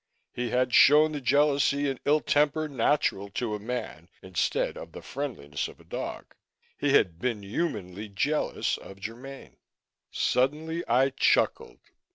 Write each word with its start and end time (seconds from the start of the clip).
He 0.33 0.49
had 0.49 0.73
shown 0.73 1.11
the 1.11 1.21
jealousy 1.21 1.87
and 1.87 1.99
ill 2.05 2.21
temper 2.21 2.67
natural 2.67 3.29
to 3.35 3.53
a 3.53 3.59
man, 3.59 4.09
instead 4.23 4.75
of 4.75 4.93
the 4.93 5.03
friendliness 5.03 5.67
of 5.67 5.79
a 5.79 5.83
dog. 5.83 6.33
He 6.75 6.93
had 6.93 7.19
been 7.19 7.43
humanly 7.43 8.09
jealous 8.09 8.77
of 8.79 8.97
Germaine. 8.99 9.57
Suddenly 10.09 10.83
I 10.87 11.11
chuckled. 11.11 11.81